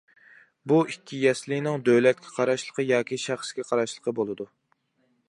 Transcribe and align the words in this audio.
بۇ 0.71 0.77
ئىككى 0.93 1.19
يەسلىنىڭ 1.25 1.85
دۆلەتكە 1.89 2.33
قاراشلىقى 2.39 2.89
ياكى 2.95 3.21
شەخسىگە 3.27 3.67
قاراشلىقى 3.73 4.15
بولىدۇ. 4.23 4.49